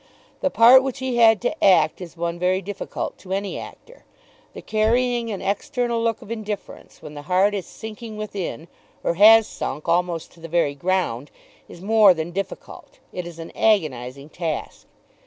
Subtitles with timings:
[0.39, 4.03] The part which he had to act is one very difficult to any actor.
[4.55, 8.67] The carrying an external look of indifference when the heart is sinking within,
[9.03, 11.29] or has sunk almost to the very ground,
[11.69, 14.87] is more than difficult; it is an agonizing task.